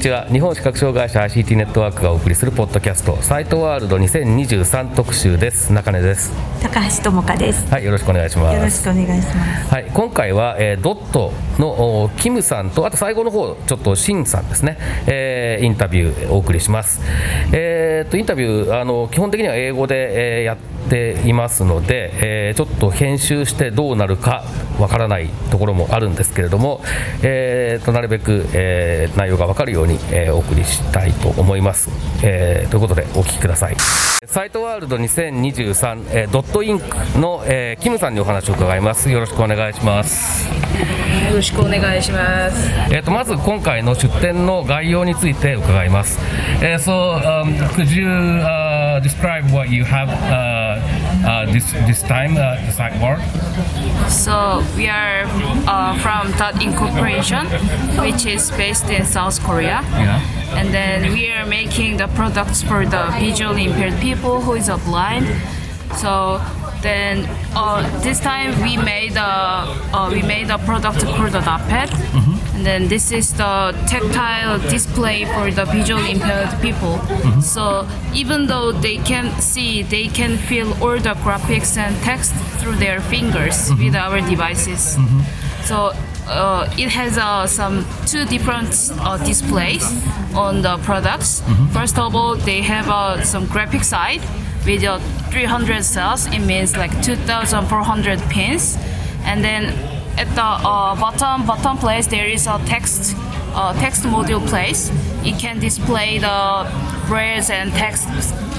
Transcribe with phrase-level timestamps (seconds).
[0.00, 0.24] ちは。
[0.28, 5.74] 日本視覚障害者 ICT ネットワークがお送りするポッドキャストサイトワールド2023特集です。
[5.74, 6.32] 中根です。
[6.62, 7.70] 高橋智香です。
[7.70, 8.56] はいよろしくお願いします。
[8.56, 9.74] よろしくお願いします。
[9.74, 17.02] はい、今回は、えードットのおキムさんとあと最後の方ちょっとシンさんですね、えーインタビューお送りします、
[17.52, 22.10] えーとインタビューあの基本的には英語で、えーやってていますので、
[22.48, 24.44] えーちょっと編集してどうなるか
[24.78, 26.82] わからないところもあるんですけれども、
[27.22, 31.90] えーとなるべく、えー内容がわかるように、えーお送りしたいと思います、
[32.22, 34.09] えということでお聴きください。
[34.30, 36.86] サイトワールド2023、えードットインク
[37.18, 39.10] の、えーキムさんにお話を伺います。
[39.10, 40.48] よろしくお願いします。
[40.48, 42.70] よろしくお願いします。
[42.92, 46.20] えー、とまず今回の出展の概要について伺います。
[46.62, 50.80] えー so, um, could you uh, describe what you have uh, uh,
[51.52, 53.20] this this time uh, the site work?
[54.08, 55.24] So we are
[55.66, 57.46] uh, from Dot Incorporation,
[58.00, 59.82] which is based in South Korea.
[59.92, 60.20] Yeah.
[60.56, 64.78] And then we are making the products for the visually impaired people who is a
[64.78, 65.26] blind.
[65.96, 66.40] So
[66.82, 71.90] then uh, this time we made a uh, we made a product called the Dotpad.
[72.60, 77.00] And then this is the tactile display for the visually impaired people.
[77.40, 82.76] So even though they can see, they can feel all the graphics and text through
[82.76, 84.98] their fingers with our devices.
[85.64, 85.94] So
[86.28, 89.82] uh, it has uh, some two different uh, displays
[90.34, 91.42] on the products.
[91.72, 94.20] First of all, they have uh, some graphic side
[94.66, 94.98] with uh,
[95.30, 96.26] 300 cells.
[96.26, 98.76] It means like 2,400 pins,
[99.24, 99.72] and then
[100.20, 103.16] at the uh, bottom bottom place there is a text
[103.54, 104.90] uh, text module place.
[105.24, 106.68] It can display the
[107.08, 108.06] braille and text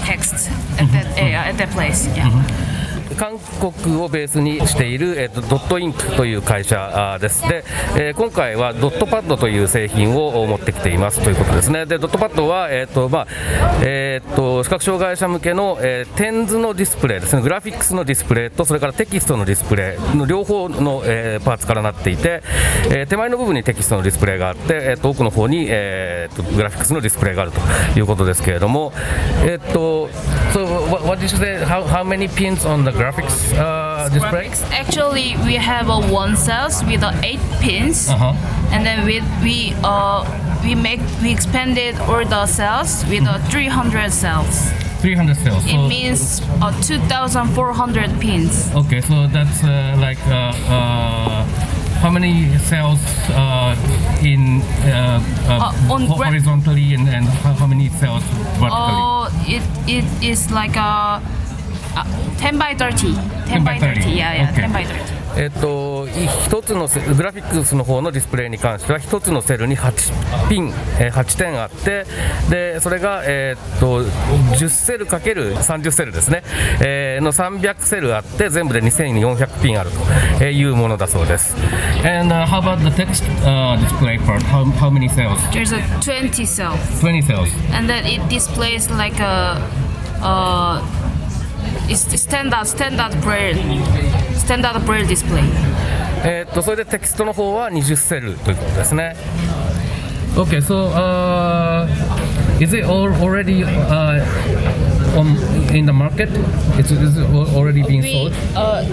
[0.04, 2.08] text at that area, at that place.
[2.08, 2.68] Yeah.
[3.16, 7.48] 韓国をベースにしている、えー、とドットインクという会社です。
[7.48, 7.64] で、
[7.98, 11.22] えー今回はドットパッドという製品を持ってきています。
[11.22, 11.86] ということですね。
[11.86, 13.28] でドットパッドは、えーとまあ
[13.82, 17.42] えー、と視覚障害者向けの、えー点図のディスプレイですね。
[17.42, 20.18] グラフィックスのディスプレイとそれからテキストのディスプレイ。
[20.18, 22.44] の両方の、えーパーツからなっていて、
[22.90, 27.60] えー手前の部分にテキストのディスプレイがあって、えーと奥の方に、えーとグラフィックスのディスプレイがあると
[28.00, 28.94] いうことですけれども
[29.44, 30.10] えっ、と
[30.54, 31.64] So what, what did you say?
[31.66, 34.48] How, how many pins on the graphics uh, display?
[34.48, 34.62] Graphics.
[34.72, 38.34] Actually, we have a one cells with uh, eight pins, Uh-huh.
[38.74, 40.22] and then we we uh
[40.64, 44.70] we make we expanded all the cells with uh, 300 cells.
[45.02, 45.64] 300 cells.
[45.66, 48.70] It means uh, 2,400 pins.
[48.76, 51.44] okay, so that's uh, like uh, uh,
[52.06, 53.02] how many cells
[53.34, 53.74] uh,
[54.22, 55.18] in uh,
[55.50, 58.22] uh, on ho- horizontally and, and how, many cells
[58.62, 58.94] vertically?
[59.02, 61.22] Uh, it it is like a.
[61.96, 62.04] Uh,
[62.40, 63.14] 10 by 30
[63.48, 64.62] 10 by 30 yeah yeah Okay.
[64.64, 66.12] 10 by 30えっとい
[66.46, 72.06] 一つのセグラフィックスの方のディスプレイに関しては一つのセルに8ピン、えー8点あって
[72.50, 76.44] でそれが、えーっと10セルかける30セルですね、
[76.82, 79.92] えーの300セルあって全部で2400ピンある
[80.38, 81.56] というものだそうです。
[82.06, 84.42] And、uh, how about the text、uh, display part?
[84.44, 85.38] How, how many cells?
[85.54, 87.50] there's a 20 cells 20 cells.
[87.74, 89.58] and then it displays like a
[90.22, 90.82] uh
[91.89, 93.57] it's standard standard braille
[94.35, 95.43] standard braille display
[96.25, 99.15] えーっとそれでテキストの方は20セルということですね。
[100.37, 101.87] Okay, so uh,
[102.61, 104.21] is it all already uh,
[105.17, 105.35] on
[105.75, 106.29] in the market?
[106.79, 108.33] Is, is it al- already being we sold?
[108.55, 108.85] uh,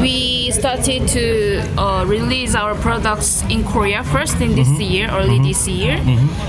[0.00, 5.68] we started to uh, release our products in Korea first in this year, early this
[5.68, 5.98] year,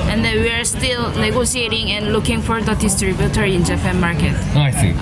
[0.09, 4.33] and then we are still negotiating and looking for the distributor in Japan market.
[4.55, 4.93] I see.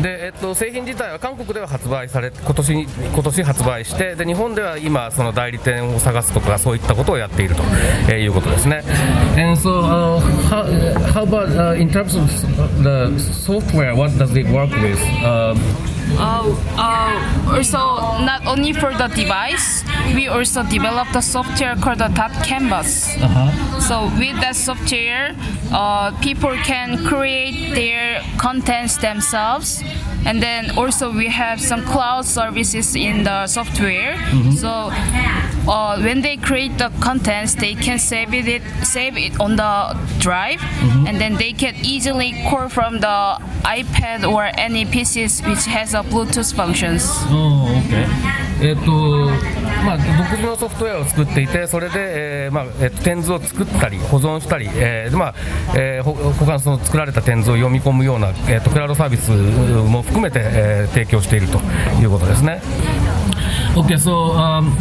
[0.00, 7.62] でえっと、製品自体は韓国では発売され今年に今年発売してで日本では今その代理店を探すとかそういったことをやっていると、
[8.08, 8.82] えーいうことですね。
[9.36, 10.64] And so, uh, how,
[11.12, 12.28] how about uh, in terms of
[12.82, 13.94] the software?
[13.94, 14.98] What does it work with?
[15.24, 15.54] Uh,
[16.18, 17.78] Uh, uh, also,
[18.24, 23.12] not only for the device, we also developed a software called the Dot Canvas.
[23.86, 25.34] So with that software,
[25.72, 29.82] uh, people can create their contents themselves
[30.26, 34.16] and then also we have some cloud services in the software.
[34.56, 34.90] So
[35.68, 40.60] uh, when they create the contents, they can save it save it on the drive,
[41.06, 46.02] and then they can easily call from the iPad or any PCs which has a
[46.02, 47.02] Bluetooth functions.
[47.30, 48.21] おー OK
[48.60, 49.30] えっ、と
[49.84, 55.34] まあ独自のソフトウェアを作っていてそれで、えーまあえー点図を作ったり保存したり、えーまあ
[55.76, 61.58] えーほ他のその作られた点図を読み込むような、えー、とクラウドサービスも含めて、えー提供していると
[62.00, 62.60] いうことですね。
[63.74, 64.76] Okay, so um,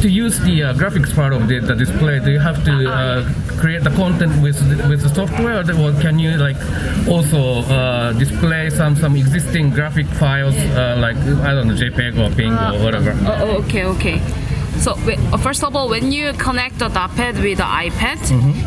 [0.00, 3.22] to use the uh, graphics part of the, the display, do you have to uh,
[3.58, 6.56] create the content with the, with the software, or can you like
[7.08, 12.30] also uh, display some some existing graphic files uh, like I don't know JPEG or
[12.34, 13.12] PNG or whatever?
[13.22, 14.18] Oh, oh, okay, okay.
[14.78, 18.18] So uh, first of all, when you connect the iPad with the iPad,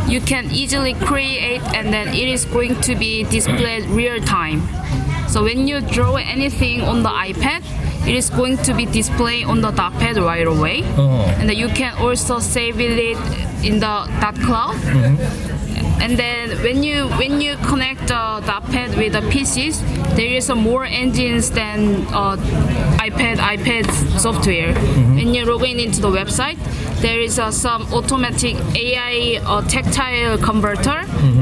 [0.10, 4.62] you can easily create, and then it is going to be displayed real time.
[5.28, 7.64] So when you draw anything on the iPad,
[8.08, 11.26] it is going to be displayed on the iPad right away, Oh.
[11.40, 13.18] and you can also save it
[13.64, 14.76] in the dot cloud.
[16.02, 19.80] And then when you when you connect uh, the iPad with the PCs,
[20.16, 22.36] there is uh, more engines than uh,
[23.00, 23.86] iPad iPad
[24.20, 24.74] software.
[25.16, 26.58] When you log in into the website,
[27.02, 31.02] there is uh, some automatic AI uh, tactile converter.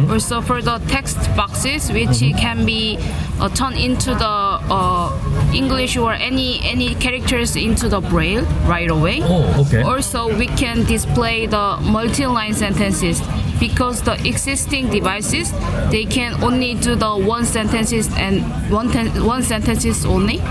[0.10, 2.98] Also for the text boxes, which can be
[3.42, 4.36] uh, turned into the
[4.70, 5.10] uh,
[5.54, 9.20] English or any any characters into the Braille right away.
[9.24, 9.82] Oh, okay.
[9.82, 13.22] Also, we can display the multi-line sentences
[13.60, 15.52] because the existing devices
[15.90, 18.42] they can only do the one sentences and
[18.72, 20.42] one ten- one sentences only.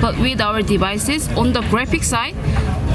[0.00, 2.34] But with our devices on the graphic side,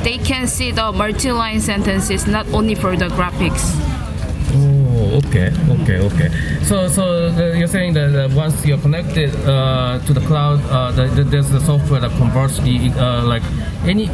[0.04, 3.64] they can see the multi-line sentences not only for the graphics.
[5.16, 6.30] Okay, okay, okay.
[6.64, 11.08] So, so uh, you're saying that once you're connected uh, to the cloud, uh, the,
[11.08, 13.44] the, there's a software that converts the uh, like
[13.86, 14.10] any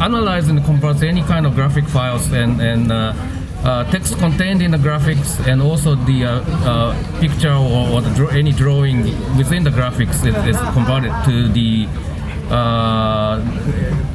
[0.00, 2.92] analyze and converts any kind of graphic files and and.
[2.92, 3.14] Uh,
[3.62, 6.26] uh, text contained in the graphics and also the
[7.20, 9.04] picture or, or the any drawing
[9.36, 11.86] within the graphics is, is converted to the
[12.50, 13.40] Uh,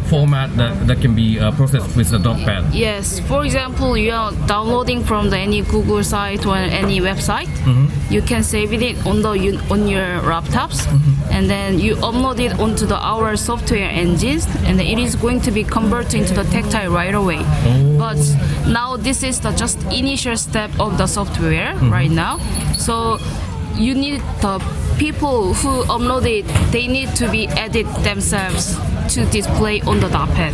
[0.08, 2.74] format that, that can be uh, processed with the notepad.
[2.74, 7.48] Yes, for example, you are downloading from the any Google site or any website.
[7.66, 8.14] Mm-hmm.
[8.14, 9.30] You can save it on the
[9.70, 11.34] on your laptops, mm-hmm.
[11.34, 15.52] and then you upload it onto the our software engines, and it is going to
[15.52, 17.40] be converted into the tactile right away.
[17.42, 17.98] Oh.
[17.98, 18.18] But
[18.68, 21.92] now this is the just initial step of the software mm-hmm.
[21.92, 22.40] right now.
[22.78, 23.20] So
[23.76, 24.60] you need the
[24.98, 26.46] people who upload it.
[26.72, 28.78] They need to be edit themselves
[29.14, 30.54] to display on the iPad.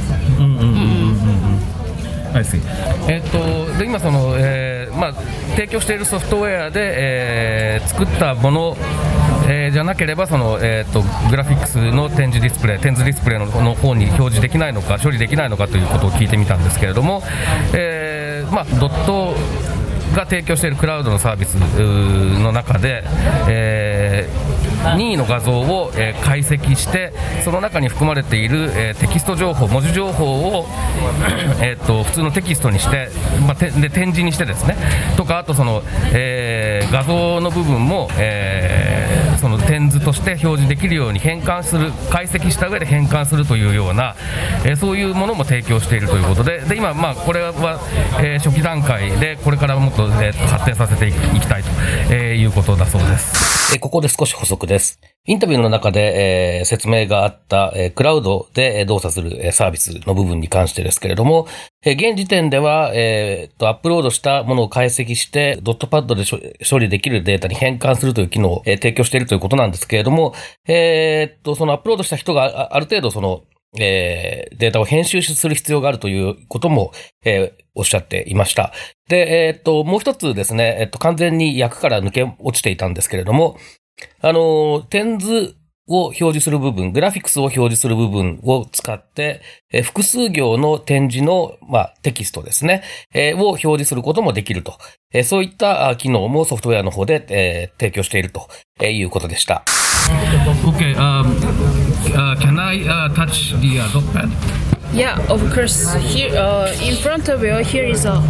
[2.35, 2.59] I see.
[3.07, 5.13] えっとで今その、えーまあ、
[5.55, 8.77] 提供しているソフトウェアで、えー作ったもの、
[9.47, 17.21] えーじゃなければその、えー、とグラフィックスの展示ディスプレイ点図ディスプレイのの方に表示できないのか処理できないのかということを聞いてみたんですけれども、
[17.75, 19.35] えーまあ、ドット
[20.15, 23.03] が提供しているクラウドのサービスうの中で、
[23.47, 24.02] えー
[24.97, 30.65] 任意の画像を、え解析してその中に含まれている、えテキスト情報文字情報を、
[31.61, 33.09] えー、と普通のテキストにして、
[33.45, 34.75] まあ、てで展示にしてですね
[35.15, 35.81] とかあとその、
[36.13, 44.15] えー画像の部分も、えその点図として表示できるように変換する解析した上で変換するというような、
[44.63, 47.79] えそういうものも提供しているということでで今、まあ、これは、
[48.21, 51.69] え初期段階でこれからもっと、えー発展させていきたいと、
[52.11, 53.52] えいうことだそうです。
[53.73, 54.99] えここで少し補足です。
[55.25, 61.47] インタビューの中で、え説明があった、えクラウドで動作するえサービスの部分に関してですけれども、
[61.83, 66.23] え現時点では、えーと、アップロードしたものを解析して、ドットパッドで
[66.69, 70.35] 処理できるデータに変換するという機能を、え提供しているということなんですけれども、
[70.67, 73.43] えーと、そのアップロードした人があある程度その、
[73.79, 76.91] えーデータを編集する必要があるということも、
[77.25, 78.71] えーおっしゃっていました。
[79.09, 83.57] で、えーっと、もう一つですね、えっと、完全に役から抜け落ちていたんですけれども、
[84.21, 85.55] あの、点図
[85.87, 89.41] を表示する部分、グラフィックスを表示する部分を使って、
[89.71, 92.83] え複数行の展示の、まあ、テキストですね、
[93.13, 94.77] えーを表示することもできると。
[95.11, 98.47] えそういった機能もソフトウェアの方で、えー提供していると
[98.81, 99.63] えいうことでした。
[100.65, 101.25] Okay, um,
[102.13, 105.91] uh, can I uh, touch the uh, Yeah, of course.
[106.13, 108.21] Here, uh, in front of you, here is a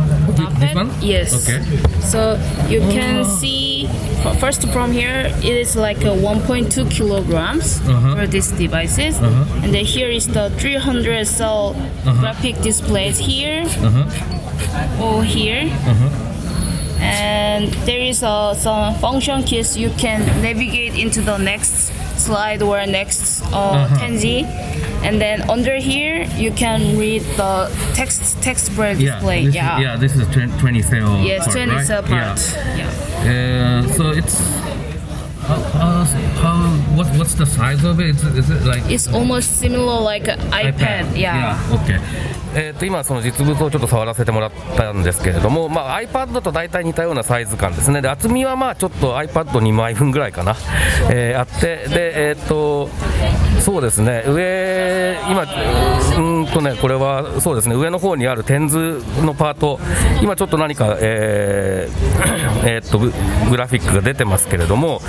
[0.60, 1.03] this?
[1.03, 1.34] Yes.
[1.36, 1.60] Okay.
[2.00, 2.39] So
[2.70, 3.88] you can see
[4.39, 8.15] first from here, it is like a 1.2 kilograms Uh-huh.
[8.15, 12.22] for these devices, and then here is the 300 cell Uh-huh.
[12.22, 13.65] graphic displays here,
[15.01, 15.67] or here.
[17.03, 21.91] and there is uh, some function keys you can navigate into the next
[22.27, 24.44] slide or next uh, tenzi
[25.08, 27.53] and then under here you can read the
[27.94, 31.20] text text bar display this yeah Is, yeah, this is 20, 20 cell.
[31.22, 31.86] yes part, 20 right?
[31.88, 32.39] cell part
[32.80, 32.89] Yeah.
[33.25, 33.84] yeah.
[33.84, 34.38] Uh, so it's
[35.48, 36.03] how, how,
[36.42, 36.56] how
[36.96, 38.15] what, what's the size of it?
[38.15, 41.60] Is, it- is it like it's almost similar like an iPad, yeah.
[41.75, 42.00] OK
[42.55, 50.55] えー、と今、その実物をちょっと触らせてもらったんですけれども、まあ、iPad と大体似たようなサイズ感ですね、で厚みはまあちょっと iPad2 枚分ぐらいかな、
[51.12, 52.89] えーあって、でえー、と
[53.60, 55.43] そうですね、上、今、
[56.17, 59.79] うんとね、これはそうですね、上の方にある点図のパート、
[60.22, 62.13] 今ちょっと何か、えー
[62.65, 65.01] えーっとグラフィックが出てますけれども、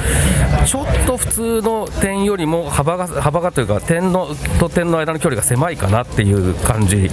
[0.66, 4.28] ちょっと普通の点よりも幅が幅がというか、点の
[4.60, 7.10] と点の間の距離が狭いかなっていう感じ、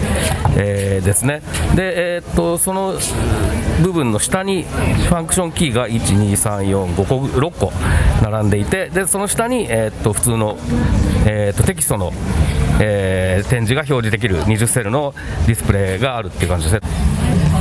[0.57, 1.41] えーですね。
[1.75, 2.93] で、えーっとその
[3.83, 7.71] 部分の下にファンクションキーが1、2、3、4、5個、6個
[8.21, 10.57] 並んでいて、でその下に、えーっと普通の、
[11.25, 12.11] えーっとテキストの、
[12.79, 15.13] えー点字が表示できる20セルの
[15.47, 16.81] ディスプレイがあるっていう感じですね。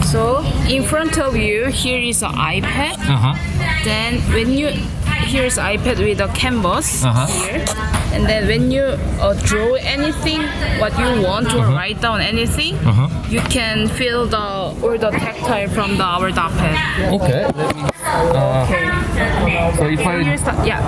[0.03, 2.97] So in front of you, here is an iPad.
[3.85, 4.69] Then when you
[5.27, 7.27] here's iPad with a canvas Uh-huh.
[7.27, 7.65] here,
[8.13, 8.83] and then when you
[9.21, 10.43] uh, draw anything,
[10.81, 12.75] what you want to write down anything,
[13.29, 16.77] you can feel the all the tactile from the our iPad.
[17.21, 17.45] Okay.
[18.03, 18.67] Uh,
[19.77, 20.81] so if You I start, yeah.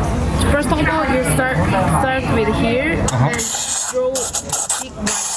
[0.51, 1.57] First of all, you start
[2.03, 3.31] start with here, Uh-huh.
[3.31, 3.43] and
[3.93, 4.13] draw
[4.83, 5.32] big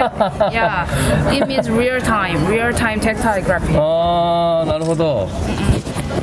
[3.78, 5.28] ああ、なるほど。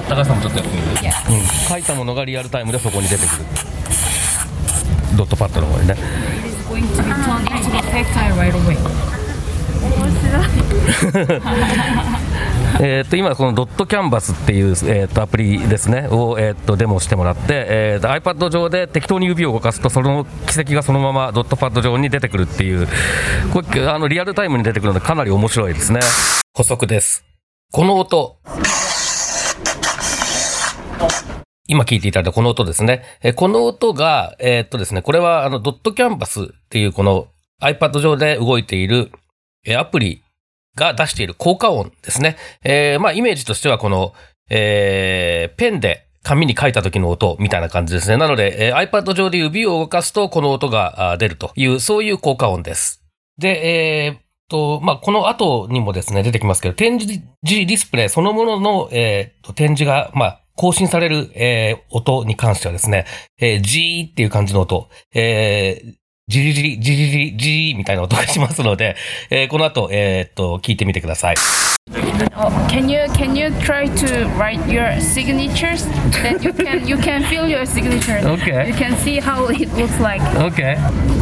[0.10, 0.68] 高橋さんもちょっとやっ
[1.24, 1.46] てみる？
[1.70, 3.46] 書いたものがリアルタイムでそこに出てくる。
[5.16, 5.96] ドットパッドの方にね。
[12.82, 22.88] えーっと今このドットキャンバスっていう、えーっとアプリですねを、えーっとデモしてもらって、えーっと iPad 上で適当に指を動かすとその軌跡がそのままドットパッド上に出てくるっていう
[23.52, 26.00] これあのリアルタイムに出てくるのでかなり面白いですね。
[26.54, 27.24] 補足です。
[27.72, 28.38] この音。
[31.68, 33.04] 今聞いていただいたこの音ですね。
[33.22, 37.28] えこの音が、えーっとですね、これはあのドットキャンバスっていうこの
[37.62, 39.12] iPad 上で動いている
[39.66, 40.23] えアプリ
[40.76, 42.38] が出している効果音ですね。
[42.64, 44.14] えーまあイメージとしてはこの、
[44.50, 48.18] えーペンで紙に書いた時の音みたいな感じですね。
[48.18, 53.04] なので、えー iPad 上で指を動かすとこの音が出るという、そういう効果音です。
[53.38, 63.06] で、えーっと、まあ、この後にもですね、出てきますけど、展示ディスプレイそのものの、えーと展示が、まあ、更新される、えー音に関してはですね、
[63.40, 65.94] えー、ジーっていう感じの音、えー
[66.30, 68.96] ジリジリ、ジリジリ、ジーみたいな音がしますので、
[69.30, 71.36] えーこの後、えーっと、聞いてみてください。
[72.36, 75.86] Oh, can you can you try to write your signatures?
[76.12, 78.20] Then you can you can feel your signature.
[78.26, 78.70] Okay.
[78.70, 80.22] You can see how it looks like.
[80.40, 80.78] OK。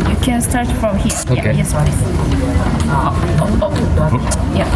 [0.07, 1.11] You can start from here.
[1.27, 1.51] Okay.
[1.51, 1.97] Yeah, yes, please.
[2.87, 4.55] Oh, oh, oh.
[4.55, 4.69] Yeah.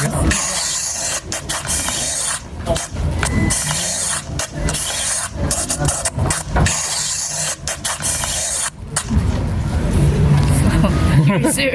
[0.00, 0.59] Here's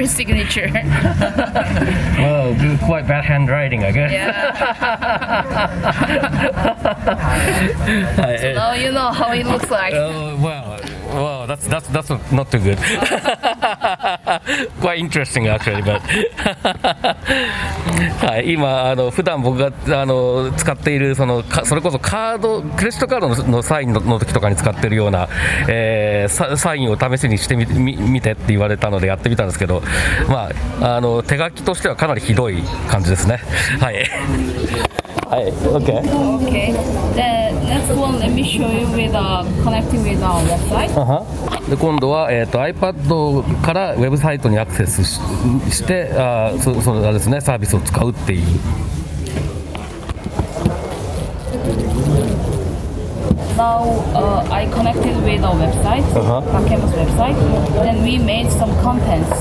[0.06, 0.70] signature.
[2.18, 4.12] well, quite bad handwriting, I guess.
[4.12, 4.52] Yeah.
[8.40, 9.94] so now you know how it looks like.
[9.94, 10.80] Uh, well.
[11.16, 12.78] Well, that's that's that's not too good.
[14.80, 16.02] Quite interesting actually, but
[18.20, 25.28] はい、今あの普段僕があの使っているそのかそれこそカードクレジットカードののサインのの時とかに使っているような、
[25.68, 29.82] えーササインを試しにしてみみ見てって言われたのでやってみたんですけど、
[30.28, 33.40] まああの手書きとしてはかなりひどい感じですね。
[33.80, 34.04] はい。
[35.28, 36.02] はい、OK。
[36.40, 37.45] Okay.
[37.66, 40.90] One, let me show you with uh, connecting with our website.
[40.96, 41.26] あは
[41.68, 45.18] で今度は、えー、と iPad からウェブサイトにアクセスし
[45.70, 48.46] してあーそそのあれですねサービスを使うっていう
[53.56, 53.82] Now
[54.14, 56.42] uh, I connected with our website, Uh-huh.
[56.60, 57.36] Takemu's website.
[57.82, 59.32] Then we made some contents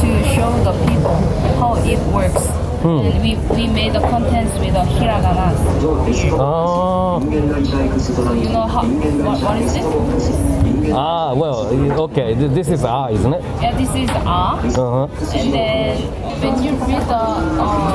[0.00, 1.16] to show the people
[1.58, 2.61] how it works.
[2.82, 2.98] Hmm.
[3.06, 5.54] And we, we made the contents with the hiragana.
[6.38, 6.72] Ah.
[7.12, 10.71] あ You know how what, what is it?
[10.90, 11.66] Ah, well,
[12.10, 13.42] okay, this is R, isn't it?
[13.62, 14.58] Yeah, this is R.
[14.58, 15.06] Uh-huh.
[15.38, 16.02] And then
[16.42, 17.94] when you read the uh,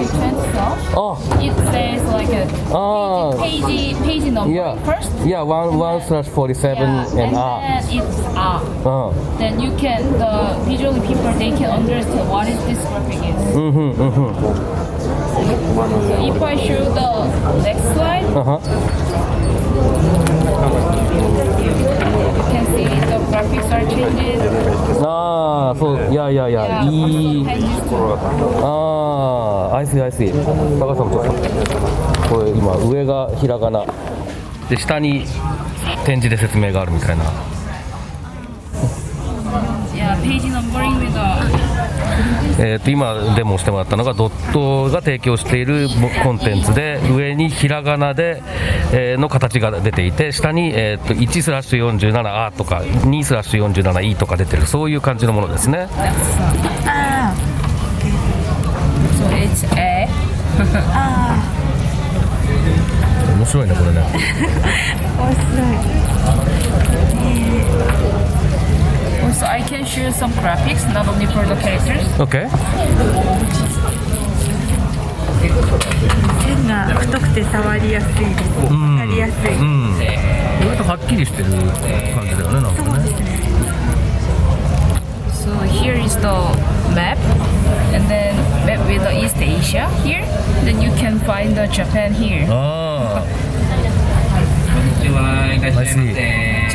[0.96, 1.20] oh.
[1.42, 3.36] it says like a oh.
[3.42, 4.78] page, page, number yeah.
[4.86, 5.12] first.
[5.26, 7.62] Yeah, one one slash forty-seven yeah, and, and R.
[7.62, 8.62] And then it's R.
[8.62, 9.12] Uh-huh.
[9.38, 13.36] Then you can, the visually people, they can understand what is this graphic is.
[13.52, 14.32] Mm-hmm, mm-hmm.
[16.08, 17.28] So if I show the
[17.64, 18.24] next slide.
[18.38, 18.60] Uh-huh.
[25.04, 27.46] あそういやいやいや、いい、
[28.62, 30.18] ああ、アイスアイス、
[32.30, 33.86] これ、今、上がひらがな、
[34.70, 35.26] で下に
[36.06, 37.24] 展示で説明があるみたいな。
[42.60, 45.88] えー、と今デモをしてもらったのがドットが提供している
[46.24, 48.42] コンテンツで上にひらがなで、
[48.94, 55.88] えーの形が出ていて下に、えー、と1スラッシュ 47A とか2スラッシュ 47E とか出てるそういう感じのものですね.
[63.38, 64.02] 面白いねこれね。
[65.18, 65.64] 面白
[68.34, 68.37] い
[69.28, 72.08] Also, I can show some graphics, not only for the characters.
[72.18, 72.48] Okay.
[85.34, 86.38] So here is the
[86.96, 87.18] map,
[87.94, 90.26] and then map with the East Asia here.
[90.64, 92.48] Then you can find the Japan here.
[92.50, 93.28] Oh.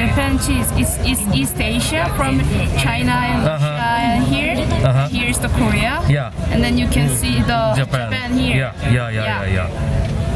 [0.01, 2.39] Japan cheese is, is East Asia from
[2.77, 3.65] China and Uh-huh.
[3.65, 4.55] Russia and here.
[4.85, 5.07] Uh-huh.
[5.09, 6.01] Here's the Korea.
[6.09, 6.31] Yeah.
[6.51, 8.55] And then you can see theあ Japan, here.
[8.55, 9.69] いやいやいやいやいや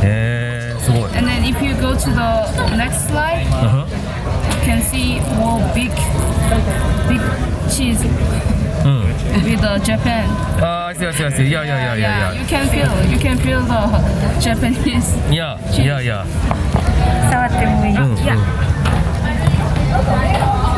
[0.04, 3.86] へえー、すごい And then if you go to the next slide, Uh-huh.
[3.86, 5.92] you can see more big,
[7.08, 7.22] big
[7.70, 8.02] cheese
[8.84, 9.04] うん
[9.46, 10.26] with the Japan.
[10.64, 15.32] ああ、いやいやいやいやいやいや you can feel, you can feel the Japanese.
[15.32, 16.26] いやいやいや
[17.30, 18.32] 触ってもいい、うんうんで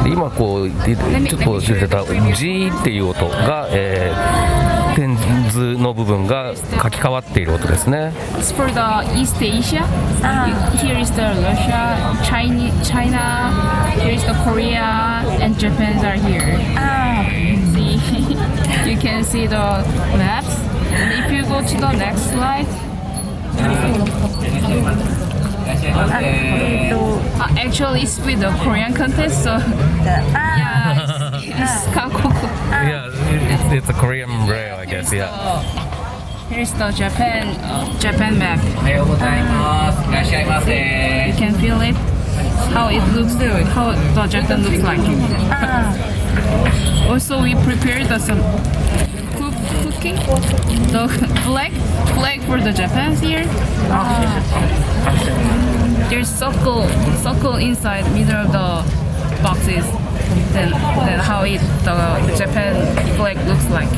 [0.07, 5.17] 今こうちょっと出てた「G」っていう音が、えー、点
[5.51, 8.13] 図の部分が書き換わっている音ですね。
[20.91, 22.67] And if you go to the next slide.
[25.69, 29.61] Uh, actually, it's with the Korean contest, so ah,
[30.35, 30.59] ah, ah.
[30.59, 32.31] yeah, it's, it's kakoku.
[32.71, 33.11] Yeah,
[33.75, 35.13] it's, a Korean rail, I guess.
[35.13, 35.63] Yeah.
[36.49, 38.61] Here's the Japan uh, Japan map.
[41.29, 41.95] you can feel it.
[42.73, 44.99] How it looks, uh, how the Japan looks like.
[47.11, 48.41] also, we prepared some
[50.03, 51.09] the
[51.45, 51.73] flag,
[52.15, 53.45] flag for the Japan's here.
[53.91, 54.41] Uh,
[56.09, 56.87] there's circle,
[57.19, 58.85] circle inside middle of the
[59.43, 59.85] boxes.
[60.53, 62.75] Then, then how it the Japan
[63.17, 63.89] flag looks like.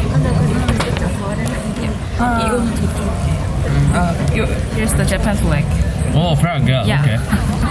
[3.92, 4.14] Uh,
[4.74, 5.89] here's the Japan flag.
[6.14, 7.02] Oh, flag, yeah, Yeah.
[7.02, 7.18] okay.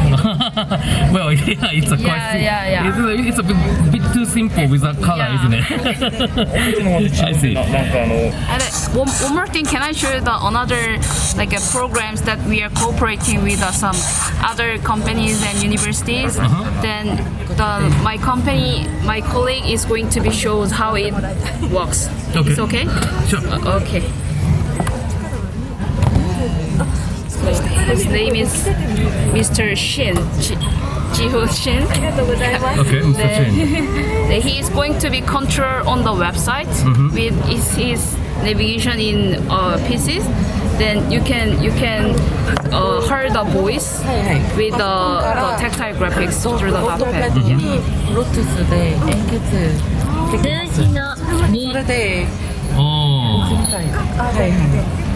[1.13, 2.89] well, yeah, it's a quite Yeah, sim- yeah, yeah.
[2.89, 5.39] It's, a, it's a bit, bit too simple with the color, Yeah.
[5.39, 7.21] isn't it?
[7.23, 7.55] I see.
[7.55, 10.97] And uh, one, one more thing, can I show you the another
[11.37, 13.95] like uh, programs that we are cooperating with uh, some
[14.43, 16.35] other companies and universities?
[16.81, 17.17] Then
[17.57, 21.13] the my company, my colleague is going to be shows how it
[21.71, 22.07] works.
[22.35, 22.49] Okay.
[22.51, 22.85] It's okay?
[23.27, 23.41] Sure.
[23.47, 24.03] Uh, okay.
[27.88, 28.52] his name is
[29.32, 29.76] Mr.
[29.76, 30.16] Shin.
[30.40, 30.56] Ji-
[31.14, 31.82] Jiho Shin.
[31.84, 33.28] Okay, Mr.
[33.36, 33.54] Shin.
[34.28, 36.68] Then he is going to be control on the website
[37.12, 40.24] with his, his navigation in uh, pieces.
[40.78, 42.10] Then you can you can
[42.74, 44.00] uh, hear the voice
[44.56, 47.30] with the, the tactile graphics through the touchpad.
[47.46, 48.14] Yeah.
[48.14, 49.40] ロトゥスで円結
[50.74, 52.26] 数字の2それで
[52.76, 53.88] Oh, はい
[54.34, 55.07] はい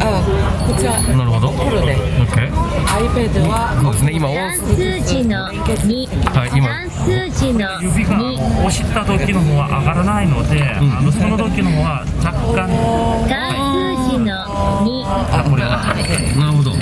[0.00, 1.00] あこちら。
[1.00, 1.48] なるほど。
[1.50, 1.96] これで。
[2.26, 2.50] Okay.
[2.50, 3.78] iPad は。
[3.82, 12.68] そうですね、今、単数字の2はい、今、単数字の指が2押した時の方は上がらないので、あのその時の方は若干。
[13.28, 13.54] 単
[14.08, 14.34] 数字の
[14.82, 15.94] 2あこれが
[16.36, 16.72] なるほど。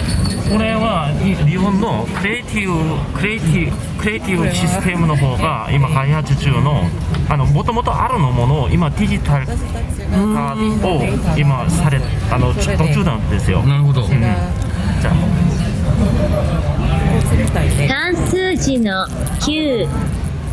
[0.49, 6.85] これはい日本のクリエイティブクリエイティブクリエイティブシステムの方が今開発中の
[7.29, 9.53] あの元々あるのものを今デジタル化
[10.16, 11.03] を
[11.37, 13.62] 今されあの途中なんですよ。
[13.62, 14.03] なるほど。
[14.03, 15.14] じゃあ。
[17.88, 19.07] 単数字の
[19.40, 19.88] 9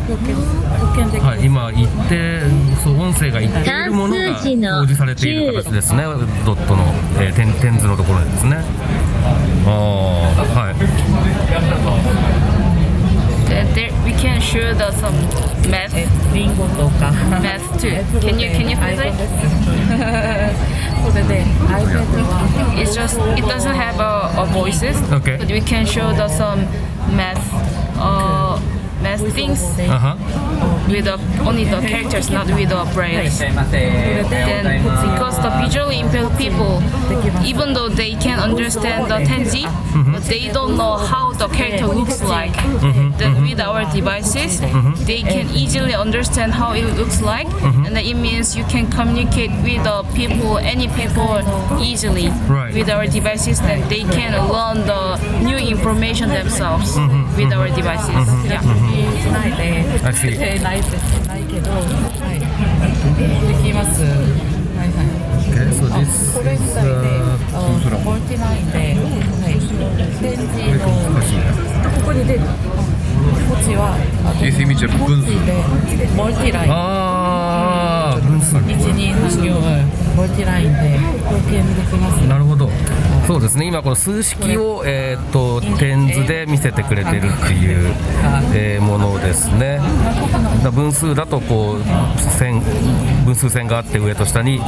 [0.06, 2.40] はい、今一定
[2.84, 6.04] そう音声が一定いるものが表示されている形ですね。
[6.44, 6.84] ドットの、
[7.18, 8.62] えー、点点図のところですね。
[9.66, 9.74] ああ
[10.54, 10.74] はい
[13.55, 15.13] Then there, we can show the some
[15.69, 15.93] math
[16.33, 17.11] リンゴ とか
[17.41, 17.91] math too.
[18.21, 19.13] Can you can you feel it?
[21.03, 25.37] それで iPad は It's just it doesn't have a, a voices, Okay.
[25.37, 26.65] but we can show the some
[27.15, 27.39] math
[27.97, 28.57] uh
[29.01, 29.59] math things
[29.89, 30.17] あは
[30.88, 33.38] with the, only the characters, not with the brains.
[33.38, 36.82] Then because the visually impaired people,
[37.44, 40.12] even though they can understand the tenzi, mm-hmm.
[40.12, 42.52] but they don't know how the character looks like.
[42.52, 43.16] Mm-hmm.
[43.18, 43.70] Then with mm-hmm.
[43.70, 45.04] our devices, mm-hmm.
[45.04, 47.86] they can easily understand how it looks like, mm-hmm.
[47.86, 51.40] and it means you can communicate with the people, any people,
[51.80, 52.72] easily right.
[52.74, 53.60] with our devices.
[53.60, 57.36] Then they can learn the new information themselves mm-hmm.
[57.36, 58.26] with our devices.
[58.44, 58.62] Yeah.
[60.04, 60.36] I see.
[60.82, 60.96] して
[61.28, 64.02] ないけど、はい、できます。
[64.02, 64.08] は
[64.84, 65.06] いはい。
[65.46, 66.90] Okay, so this これみたいで、
[67.54, 67.68] あの
[68.00, 68.84] モルティナインで、は
[69.48, 69.88] い、展示の
[71.90, 72.40] ここに出る。
[72.40, 72.46] こ
[73.58, 76.70] っちは、あの Esse mídia こっちでモルティライン。
[76.72, 79.54] ああ分数一二三行
[81.26, 82.26] できます。
[82.26, 82.70] なるほど。
[83.26, 83.66] そうですね。
[83.66, 87.92] 今この数式を、えー、と点図で見せてくれてるっていう、
[88.54, 89.80] えーものですね。
[90.62, 92.62] だ分数だとこう線
[93.24, 94.60] 分数線があって上と下に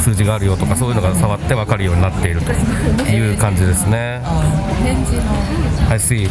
[0.00, 2.52] 数字があるよとかそういうのが触って分かるようになっていると
[3.10, 4.22] いう感じですね。
[5.90, 6.28] I see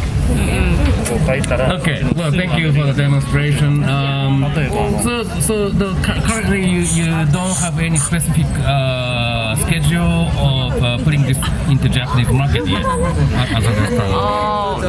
[1.80, 3.84] Okay, well, thank you for the demonstration.
[3.84, 4.44] Um,
[5.02, 9.17] so, so the, cu- currently you, you don't have any specific uh,
[9.58, 14.12] schedule of uh, putting this into Japanese market yet, as I understand.
[14.14, 14.80] Oh,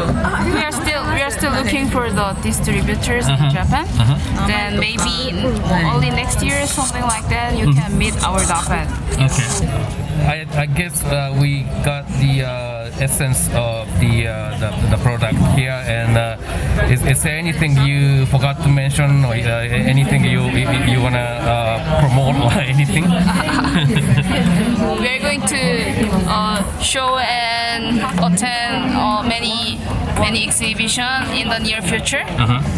[0.53, 3.85] we are still we are still looking for the distributors in Japan.
[4.47, 5.33] Then maybe
[5.91, 8.87] only next year, or something like that, you can meet our Japan.
[9.19, 9.67] Okay.
[10.19, 15.38] I, I guess uh, we got the uh, essence of the, uh, the the product
[15.58, 15.78] here.
[15.86, 16.36] And uh,
[16.92, 21.18] is, is there anything you forgot to mention, or uh, anything you you, you wanna
[21.18, 23.04] uh, promote or anything?
[25.00, 25.62] We are going to
[26.28, 29.80] uh, show and attend uh, many
[30.20, 32.24] many exhibition in the near future.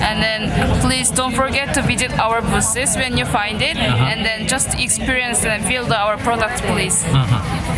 [0.09, 0.41] And then
[0.81, 5.45] please don't forget to visit our booths when you find it, and then just experience
[5.45, 7.05] and feel the, our product, please.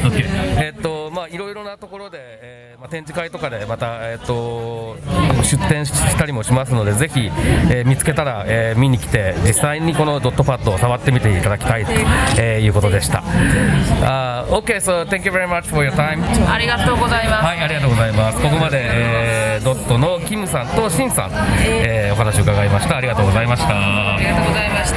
[0.07, 0.25] OK
[0.59, 1.02] えっとまあ
[1.34, 4.96] いろいろなところで、えーまあ、展示会とかでまた、えっと
[5.44, 7.32] 出展したりもしますのでぜひ、
[7.72, 11.92] えー見つけたら、えー見に来て実際にこのドットパッドを触ってみていただきたいと、
[12.38, 13.20] えーいうことでした。
[13.20, 16.24] Uh, OK, so thank you very much for your time.
[16.52, 17.46] ありがとうございます。
[17.46, 18.42] はい、ありがとうございます。
[18.42, 21.32] ここまで、えードットのキムさんとシンさん、
[21.66, 22.98] えーお話を伺いました。
[22.98, 23.70] ありがとうございました。
[23.70, 24.94] ありがとうございまし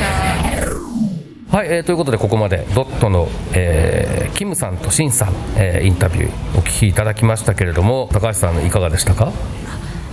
[0.80, 0.85] た。
[1.50, 9.32] はい、えーということでここまでドットの、えーキムさんとシンさん、えーインタビューお聞きいただきましたけれども高橋さんいかがでしたか？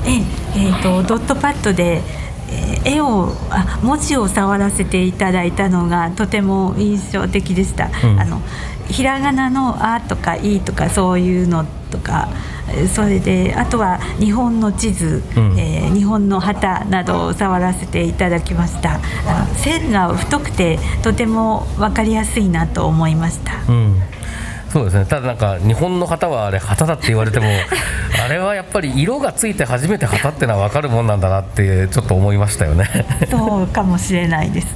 [0.05, 2.01] えええーとドットパッドで、
[2.49, 8.19] えー絵をあ文字を触らせていただいたのがとても印象的でした、うん。
[8.19, 8.41] あの
[8.87, 12.27] ひらがなの「あ」とか「い」とかそういうのとか
[12.69, 15.59] えーそれであとは日本の地図、うん。
[15.59, 18.95] えー日本の旗などを触らせていただきました。
[18.95, 23.53] あの線が太くてとても分かりやすいなと思いました。
[23.69, 24.01] うん
[24.73, 25.05] そうですね。
[25.05, 27.45] ただなんか日本の旗はあれ旗だって言われても
[28.25, 32.89] あれはやっぱり色がついて初めて旗ってのは分かるもんなんだなってちょっと思いましたよね。
[33.29, 34.67] そうかもしれないです。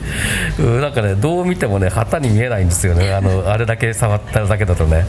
[0.60, 3.12] うんなんかねどう見てもね旗に見えないんですよね。
[3.12, 5.04] あのあれだけ触っただけだとね。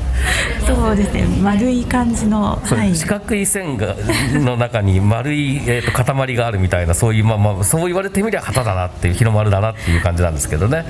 [0.66, 1.27] そうですね。
[1.42, 2.96] 丸い感じのはい。
[2.96, 3.94] 四角い線が
[4.33, 10.85] の中に丸い、えー、と塊があるみたいなそういう、まあまあ、そう言われてみりゃ旗だなっていう日の丸だなっていう感じなんですけどね、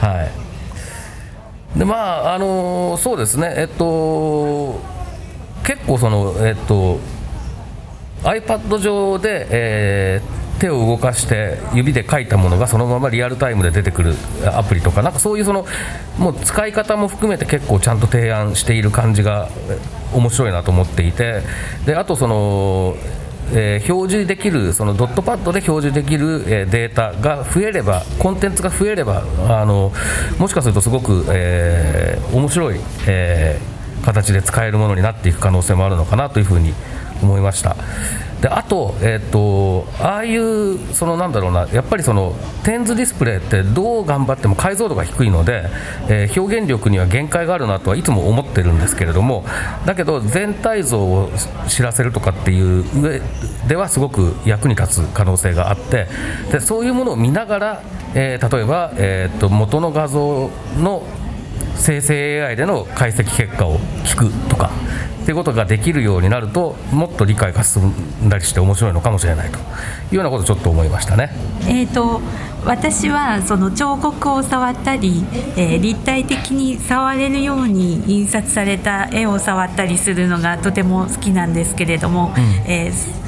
[0.00, 0.51] はい
[1.76, 4.80] でまああのそうですねえっと
[5.64, 6.98] 結構そのえっと
[8.22, 14.14] iPad 上で、えー手を動かして指で書いたものがそのままリアルタイムで出てくる
[14.54, 15.66] アプリとかなんかそういうその
[16.18, 19.48] もう使い方も含めて結構ちゃんと提案している感じが
[20.14, 21.42] 面白いなと思っていて
[21.84, 22.94] であとその
[23.52, 29.92] えー表示できるそのドットパッドで表示できる、えーデータが増えればコンテンツが増えればあの
[30.38, 36.74] もしかするとすごく、えー面白い、えー形で使えるものになっていく可能性もあるのかなというふうに
[37.22, 37.76] 思いました。
[38.42, 45.70] であと,、えー、とああいうそのなんだろうなやっぱりそのテンズディスプレイってどう頑張っても解像度が低いので、
[46.08, 49.44] えー表現力には限界があるなとはいつも思ってるんですけれども
[49.86, 51.30] だけど全体像を
[51.68, 53.20] 知らせるとかっていう上
[53.68, 56.08] ではすごく役に立つ可能性があって
[56.50, 57.82] でそういうものを見ながら、
[58.14, 61.04] えー例えば、えー、と元の画像の
[61.76, 64.70] 生成 AI での解析結果を聞くとか
[65.22, 69.60] っていうことができるようになるともっと理解が進んだりして面白いのかもしれないとい
[70.12, 71.30] うようなことをちょっと思いましたね。
[71.68, 72.20] えー、と
[72.64, 75.24] 私はその彫刻を触ったり、
[75.56, 82.32] えー立体的に触れるように印刷された絵を触ったりするのがとても好きなんですけれども、
[82.66, 83.21] えー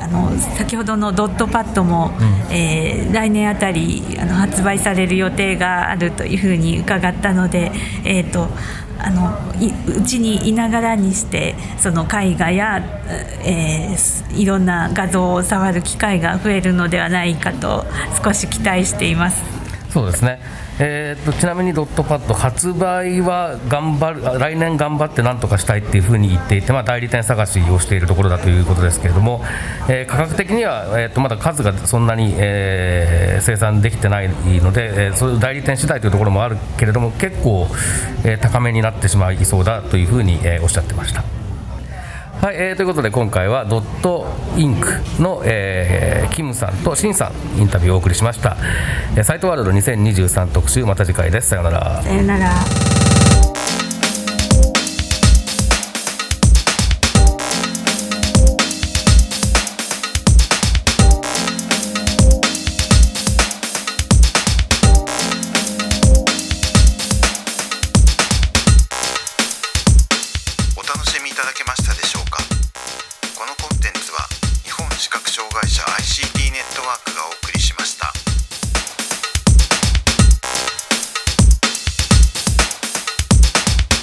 [0.00, 2.12] あの先ほどのドットパッドも、
[2.50, 7.70] えー来年あたりあの発売される予定があるというふうに伺ったので、
[8.04, 8.48] えー、と
[8.98, 12.82] あのいうちにいながらにしてその絵画や、
[13.44, 17.86] えーいろんな画像を触る機会が増えるのではないかと
[18.22, 19.42] 少し期待しています。
[19.90, 20.40] そうですね、
[20.78, 29.42] えー、とちなみにドットパッド発売は頑張る来年頑張ってなんとかしたいっていうふうに言っていて、まあ、代理店探しをしているところだということですけれども、
[29.88, 37.66] えー価格的には、えー、とまだ数がそんなに、えー生産できてないので、えーそういう代理店次第というところもあるけれども結構、
[38.24, 41.35] えー高めになってしまいそうだというふうに、えーおっしゃってました。
[42.40, 44.88] はい、えーということで今回はドットインク
[45.20, 48.56] の、えーキムさんとシンさんインタビューをお送りしました、
[49.16, 51.48] えーサイトワールド2023特集また次回です。
[51.48, 52.02] さよなら。
[52.02, 52.95] さよなら。